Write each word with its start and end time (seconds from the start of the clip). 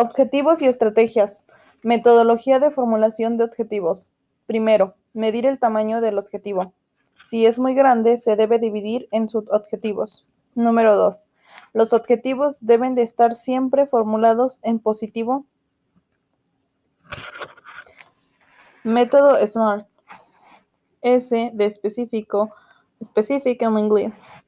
Objetivos 0.00 0.62
y 0.62 0.66
estrategias. 0.66 1.44
Metodología 1.82 2.60
de 2.60 2.70
formulación 2.70 3.36
de 3.36 3.42
objetivos. 3.42 4.12
Primero, 4.46 4.94
medir 5.12 5.44
el 5.44 5.58
tamaño 5.58 6.00
del 6.00 6.18
objetivo. 6.18 6.72
Si 7.24 7.46
es 7.46 7.58
muy 7.58 7.74
grande, 7.74 8.16
se 8.18 8.36
debe 8.36 8.60
dividir 8.60 9.08
en 9.10 9.28
subobjetivos. 9.28 10.24
Número 10.54 10.94
2. 10.94 11.24
Los 11.72 11.92
objetivos 11.92 12.64
deben 12.64 12.94
de 12.94 13.02
estar 13.02 13.34
siempre 13.34 13.88
formulados 13.88 14.60
en 14.62 14.78
positivo. 14.78 15.46
Método 18.84 19.44
SMART. 19.44 19.88
S 21.02 21.50
de 21.52 21.64
específico, 21.64 22.54
specific 23.02 23.60
en 23.62 23.76
inglés. 23.76 24.44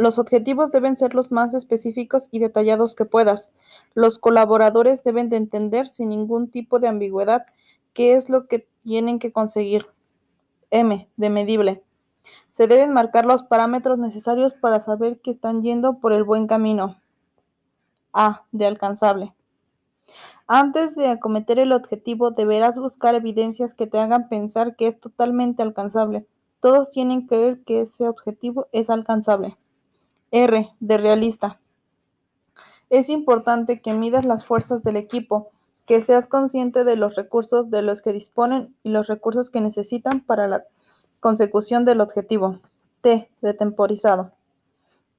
Los 0.00 0.18
objetivos 0.18 0.72
deben 0.72 0.96
ser 0.96 1.14
los 1.14 1.30
más 1.30 1.52
específicos 1.52 2.28
y 2.30 2.38
detallados 2.38 2.96
que 2.96 3.04
puedas. 3.04 3.52
Los 3.92 4.18
colaboradores 4.18 5.04
deben 5.04 5.28
de 5.28 5.36
entender 5.36 5.88
sin 5.88 6.08
ningún 6.08 6.50
tipo 6.50 6.78
de 6.78 6.88
ambigüedad 6.88 7.44
qué 7.92 8.14
es 8.14 8.30
lo 8.30 8.46
que 8.46 8.66
tienen 8.82 9.18
que 9.18 9.30
conseguir. 9.30 9.88
M 10.70 11.06
de 11.18 11.28
medible. 11.28 11.84
Se 12.50 12.66
deben 12.66 12.94
marcar 12.94 13.26
los 13.26 13.42
parámetros 13.42 13.98
necesarios 13.98 14.54
para 14.54 14.80
saber 14.80 15.20
que 15.20 15.30
están 15.30 15.62
yendo 15.62 15.98
por 15.98 16.14
el 16.14 16.24
buen 16.24 16.46
camino. 16.46 16.98
A 18.14 18.46
de 18.52 18.64
alcanzable. 18.64 19.34
Antes 20.46 20.96
de 20.96 21.08
acometer 21.08 21.58
el 21.58 21.74
objetivo, 21.74 22.30
deberás 22.30 22.78
buscar 22.78 23.14
evidencias 23.14 23.74
que 23.74 23.86
te 23.86 23.98
hagan 23.98 24.30
pensar 24.30 24.76
que 24.76 24.86
es 24.86 24.98
totalmente 24.98 25.62
alcanzable. 25.62 26.26
Todos 26.60 26.90
tienen 26.90 27.26
que 27.26 27.36
ver 27.36 27.60
que 27.64 27.82
ese 27.82 28.08
objetivo 28.08 28.66
es 28.72 28.88
alcanzable. 28.88 29.58
R 30.30 30.70
de 30.80 30.98
realista. 30.98 31.58
Es 32.88 33.08
importante 33.08 33.80
que 33.80 33.92
midas 33.92 34.24
las 34.24 34.44
fuerzas 34.44 34.82
del 34.82 34.96
equipo, 34.96 35.50
que 35.86 36.02
seas 36.02 36.26
consciente 36.26 36.84
de 36.84 36.96
los 36.96 37.16
recursos 37.16 37.70
de 37.70 37.82
los 37.82 38.02
que 38.02 38.12
disponen 38.12 38.74
y 38.82 38.90
los 38.90 39.06
recursos 39.06 39.50
que 39.50 39.60
necesitan 39.60 40.20
para 40.20 40.48
la 40.48 40.64
consecución 41.20 41.84
del 41.84 42.00
objetivo. 42.00 42.60
T 43.00 43.30
de 43.40 43.54
temporizado. 43.54 44.32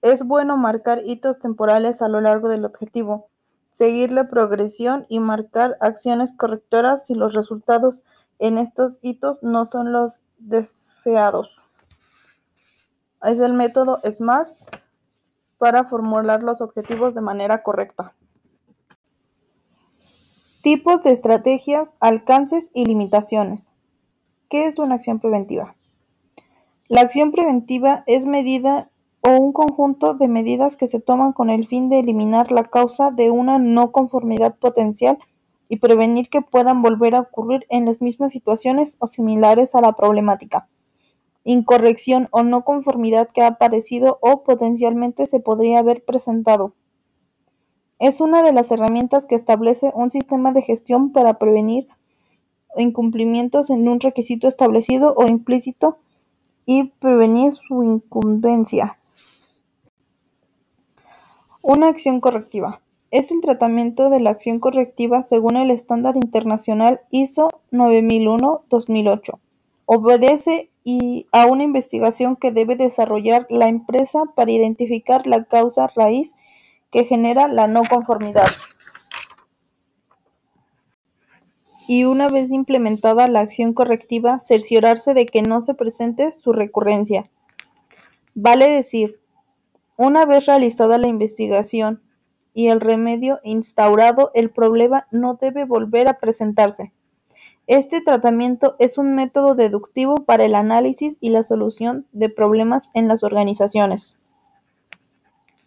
Es 0.02 0.24
bueno 0.26 0.58
marcar 0.58 1.02
hitos 1.06 1.40
temporales 1.40 2.02
a 2.02 2.10
lo 2.10 2.22
largo 2.22 2.50
del 2.50 2.66
objetivo, 2.66 3.28
seguir 3.70 4.12
la 4.12 4.30
progresión 4.30 5.06
y 5.10 5.20
marcar 5.20 5.78
acciones 5.80 6.34
correctoras 6.34 7.06
si 7.06 7.16
los 7.16 7.34
resultados 7.34 8.04
en 8.40 8.58
estos 8.58 9.00
hitos 9.02 9.44
no 9.44 9.66
son 9.66 9.92
los 9.92 10.24
deseados. 10.40 11.50
Es 13.24 13.40
el 13.40 13.54
método 13.54 14.00
SMART 14.10 14.50
para 15.62 15.84
formular 15.84 16.42
los 16.42 16.60
objetivos 16.60 17.14
de 17.14 17.22
manera 17.22 17.62
correcta. 17.62 18.16
Tipos 20.64 21.04
de 21.04 21.12
estrategias, 21.12 21.98
alcances 22.00 22.72
y 22.74 22.86
limitaciones. 22.86 23.76
¿Qué 24.50 24.66
es 24.66 24.80
una 24.80 24.96
acción 24.96 25.20
preventiva? 25.20 25.76
La 26.88 27.02
acción 27.02 27.32
preventiva 27.32 28.04
es 28.08 28.26
medida 28.26 28.90
o 29.22 29.38
un 29.38 29.54
conjunto 29.54 30.16
de 30.16 30.28
medidas 30.28 30.76
que 30.78 30.88
se 30.88 31.00
toman 31.00 31.32
con 31.32 31.52
el 31.52 31.68
fin 31.68 31.90
de 31.90 32.00
eliminar 32.00 32.52
la 32.52 32.64
causa 32.64 33.12
de 33.12 33.30
una 33.30 33.60
no 33.60 33.92
conformidad 33.92 34.58
potencial 34.58 35.20
y 35.70 35.78
prevenir 35.78 36.30
que 36.30 36.42
puedan 36.42 36.82
volver 36.82 37.14
a 37.14 37.22
ocurrir 37.22 37.62
en 37.70 37.86
las 37.86 38.02
mismas 38.02 38.32
situaciones 38.32 38.98
o 38.98 39.06
similares 39.06 39.76
a 39.76 39.82
la 39.82 39.92
problemática, 39.92 40.68
incorrección 41.44 42.28
o 42.32 42.44
no 42.44 42.64
conformidad 42.64 43.30
que 43.30 43.42
ha 43.42 43.48
aparecido 43.48 44.18
o 44.22 44.44
potencialmente 44.44 45.28
se 45.28 45.40
podría 45.40 45.80
haber 45.80 46.04
presentado. 46.04 46.74
Es 48.00 48.20
una 48.20 48.42
de 48.42 48.52
las 48.52 48.72
herramientas 48.72 49.26
que 49.26 49.36
establece 49.36 49.92
un 49.94 50.10
sistema 50.10 50.52
de 50.54 50.64
gestión 50.64 51.12
para 51.12 51.38
prevenir 51.38 51.88
incumplimientos 52.78 53.70
en 53.70 53.88
un 53.88 54.00
requisito 54.00 54.48
establecido 54.48 55.14
o 55.16 55.28
implícito 55.28 55.98
y 56.66 56.86
prevenir 57.00 57.54
su 57.54 57.84
incumbencia. 57.84 58.98
Una 61.62 61.90
acción 61.90 62.22
correctiva. 62.22 62.82
Es 63.12 63.32
el 63.32 63.42
tratamiento 63.42 64.10
de 64.10 64.20
la 64.20 64.32
acción 64.32 64.60
correctiva 64.60 65.22
según 65.22 65.58
el 65.58 65.70
estándar 65.70 66.16
internacional 66.16 67.02
ISO 67.12 67.50
9001-2008. 67.72 69.38
Obedece 69.86 70.71
a 71.32 71.46
una 71.46 71.64
investigación 71.64 72.36
que 72.36 72.52
debe 72.52 72.76
desarrollar 72.76 73.46
la 73.50 73.68
empresa 73.68 74.24
para 74.36 74.52
identificar 74.52 75.28
la 75.28 75.44
causa 75.44 75.88
raíz 75.96 76.36
que 76.92 77.06
genera 77.06 77.48
la 77.48 77.68
no 77.68 77.84
conformidad. 77.88 78.48
Y 81.88 82.06
una 82.06 82.30
vez 82.30 82.52
implementada 82.52 83.28
la 83.28 83.42
acción 83.42 83.74
correctiva, 83.74 84.40
cerciorarse 84.40 85.14
de 85.14 85.26
que 85.26 85.42
no 85.42 85.62
se 85.62 85.74
presente 85.74 86.32
su 86.32 86.54
recurrencia. 86.54 87.30
Vale 88.34 88.70
decir, 88.70 89.20
una 89.98 90.26
vez 90.26 90.46
realizada 90.46 90.98
la 90.98 91.08
investigación 91.08 92.02
y 92.54 92.68
el 92.68 92.82
remedio 92.82 93.40
instaurado, 93.44 94.32
el 94.34 94.50
problema 94.50 95.08
no 95.12 95.36
debe 95.36 95.66
volver 95.66 96.08
a 96.08 96.18
presentarse. 96.20 96.94
Este 97.68 98.02
tratamiento 98.02 98.76
es 98.80 98.98
un 98.98 99.14
método 99.14 99.56
deductivo 99.56 100.16
para 100.26 100.46
el 100.46 100.56
análisis 100.56 101.18
y 101.22 101.30
la 101.30 101.44
solución 101.44 102.08
de 102.12 102.30
problemas 102.30 102.90
en 102.94 103.08
las 103.08 103.24
organizaciones. 103.24 104.30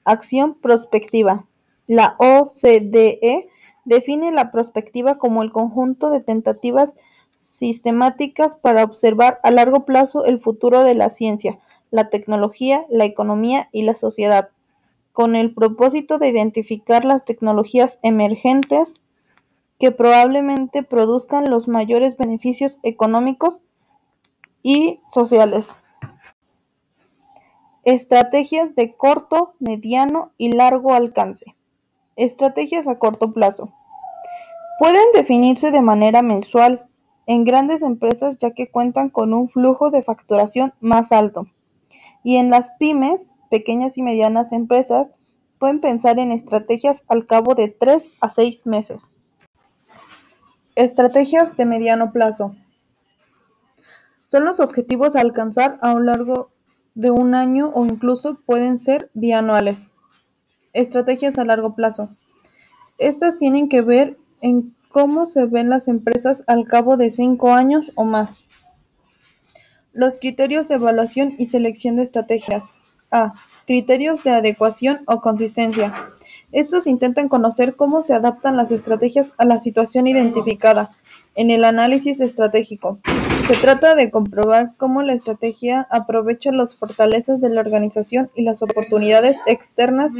Acción 0.04 0.54
prospectiva. 0.54 1.46
La 1.86 2.16
OCDE 2.18 3.48
define 3.84 4.32
la 4.32 4.50
prospectiva 4.50 5.18
como 5.18 5.42
el 5.42 5.52
conjunto 5.52 6.10
de 6.10 6.20
tentativas 6.20 6.96
sistemáticas 7.36 8.54
para 8.54 8.84
observar 8.84 9.38
a 9.42 9.50
largo 9.50 9.84
plazo 9.84 10.24
el 10.24 10.40
futuro 10.40 10.82
de 10.82 10.94
la 10.94 11.10
ciencia, 11.10 11.58
la 11.90 12.10
tecnología, 12.10 12.86
la 12.90 13.04
economía 13.04 13.68
y 13.72 13.82
la 13.82 13.94
sociedad, 13.94 14.50
con 15.12 15.36
el 15.36 15.54
propósito 15.54 16.18
de 16.18 16.28
identificar 16.28 17.04
las 17.04 17.24
tecnologías 17.24 17.98
emergentes 18.02 19.03
que 19.78 19.90
probablemente 19.90 20.82
produzcan 20.82 21.50
los 21.50 21.68
mayores 21.68 22.16
beneficios 22.16 22.78
económicos 22.82 23.60
y 24.62 25.00
sociales. 25.08 25.74
Estrategias 27.84 28.74
de 28.74 28.96
corto, 28.96 29.54
mediano 29.58 30.32
y 30.38 30.52
largo 30.52 30.94
alcance. 30.94 31.54
Estrategias 32.16 32.88
a 32.88 32.98
corto 32.98 33.32
plazo. 33.32 33.70
Pueden 34.78 35.04
definirse 35.14 35.70
de 35.70 35.82
manera 35.82 36.22
mensual 36.22 36.88
en 37.26 37.44
grandes 37.44 37.82
empresas 37.82 38.38
ya 38.38 38.52
que 38.52 38.70
cuentan 38.70 39.10
con 39.10 39.34
un 39.34 39.48
flujo 39.48 39.90
de 39.90 40.02
facturación 40.02 40.72
más 40.80 41.12
alto. 41.12 41.46
Y 42.22 42.36
en 42.36 42.50
las 42.50 42.72
pymes, 42.78 43.38
pequeñas 43.50 43.98
y 43.98 44.02
medianas 44.02 44.52
empresas, 44.52 45.10
pueden 45.58 45.80
pensar 45.80 46.18
en 46.18 46.32
estrategias 46.32 47.04
al 47.06 47.26
cabo 47.26 47.54
de 47.54 47.68
3 47.68 48.18
a 48.22 48.30
6 48.30 48.66
meses. 48.66 49.14
Estrategias 50.76 51.56
de 51.56 51.66
mediano 51.66 52.10
plazo. 52.10 52.56
Son 54.26 54.44
los 54.44 54.58
objetivos 54.58 55.14
a 55.14 55.20
alcanzar 55.20 55.78
a 55.82 55.92
lo 55.94 56.00
largo 56.00 56.50
de 56.96 57.12
un 57.12 57.36
año 57.36 57.70
o 57.72 57.86
incluso 57.86 58.40
pueden 58.44 58.80
ser 58.80 59.08
bianuales. 59.14 59.92
Estrategias 60.72 61.38
a 61.38 61.44
largo 61.44 61.76
plazo. 61.76 62.16
Estas 62.98 63.38
tienen 63.38 63.68
que 63.68 63.82
ver 63.82 64.16
en 64.40 64.74
cómo 64.88 65.26
se 65.26 65.46
ven 65.46 65.70
las 65.70 65.86
empresas 65.86 66.42
al 66.48 66.64
cabo 66.64 66.96
de 66.96 67.10
5 67.10 67.52
años 67.52 67.92
o 67.94 68.04
más. 68.04 68.48
Los 69.92 70.18
criterios 70.18 70.66
de 70.66 70.74
evaluación 70.74 71.34
y 71.38 71.46
selección 71.46 71.94
de 71.96 72.02
estrategias. 72.02 72.78
A. 73.12 73.32
Criterios 73.64 74.24
de 74.24 74.30
adecuación 74.30 74.98
o 75.06 75.20
consistencia. 75.20 75.94
Estos 76.54 76.86
intentan 76.86 77.28
conocer 77.28 77.74
cómo 77.74 78.04
se 78.04 78.14
adaptan 78.14 78.56
las 78.56 78.70
estrategias 78.70 79.34
a 79.38 79.44
la 79.44 79.58
situación 79.58 80.06
identificada 80.06 80.88
en 81.34 81.50
el 81.50 81.64
análisis 81.64 82.20
estratégico. 82.20 82.96
Se 83.48 83.54
trata 83.54 83.96
de 83.96 84.12
comprobar 84.12 84.70
cómo 84.76 85.02
la 85.02 85.14
estrategia 85.14 85.88
aprovecha 85.90 86.52
las 86.52 86.76
fortalezas 86.76 87.40
de 87.40 87.48
la 87.48 87.60
organización 87.60 88.30
y 88.36 88.42
las 88.42 88.62
oportunidades 88.62 89.38
externas 89.46 90.12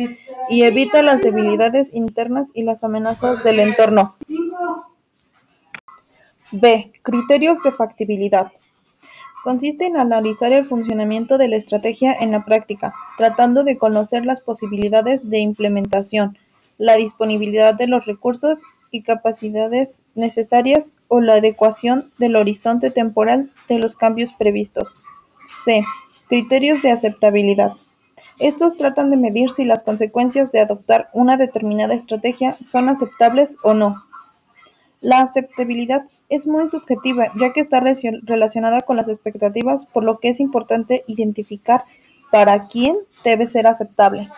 y 0.51 0.63
evita 0.65 1.05
las 1.05 1.23
debilidades 1.23 1.95
internas 1.95 2.51
y 2.53 2.65
las 2.65 2.83
amenazas 2.83 3.45
del 3.45 3.61
entorno. 3.61 4.17
B. 6.51 6.91
Criterios 7.03 7.63
de 7.63 7.71
factibilidad. 7.71 8.51
Consiste 9.45 9.85
en 9.85 9.99
analizar 9.99 10.55
el 10.55 10.65
funcionamiento 10.65 11.37
de 11.37 11.49
la 11.49 11.57
estrategia 11.57 12.15
en 12.15 12.33
la 12.33 12.47
práctica, 12.47 12.95
tratando 13.19 13.63
de 13.63 13.77
conocer 13.77 14.25
las 14.25 14.41
posibilidades 14.41 15.29
de 15.29 15.39
implementación, 15.39 16.39
la 16.79 16.97
disponibilidad 16.97 17.75
de 17.75 17.87
los 17.87 18.07
recursos 18.07 18.63
y 18.91 19.03
capacidades 19.03 20.05
necesarias 20.15 20.97
o 21.09 21.21
la 21.21 21.35
adecuación 21.35 22.11
del 22.17 22.37
horizonte 22.37 22.91
temporal 22.91 23.51
de 23.69 23.79
los 23.79 23.97
cambios 23.97 24.33
previstos. 24.33 24.97
C. 25.63 25.85
Criterios 26.29 26.81
de 26.81 26.93
aceptabilidad. 26.93 27.73
Estos 28.39 28.79
tratan 28.79 29.11
de 29.11 29.19
medir 29.19 29.51
si 29.51 29.67
las 29.67 29.85
consecuencias 29.85 30.53
de 30.53 30.61
adoptar 30.61 31.09
una 31.13 31.37
determinada 31.37 31.93
estrategia 31.93 32.57
son 32.65 32.89
aceptables 32.89 33.59
o 33.63 33.75
no. 33.75 33.95
La 35.05 35.21
aceptabilidad 35.21 36.03
es 36.31 36.47
muy 36.47 36.67
subjetiva, 36.67 37.27
ya 37.39 37.53
que 37.53 37.61
está 37.61 37.83
relacionada 38.23 38.81
con 38.81 38.97
las 38.97 39.11
expectativas, 39.11 39.85
por 39.85 40.03
lo 40.03 40.19
que 40.19 40.31
es 40.31 40.41
importante 40.41 41.05
identificar 41.07 41.85
para 42.33 42.69
quién 42.69 42.97
debe 43.23 43.47
ser 43.47 43.67
aceptable. 43.67 44.31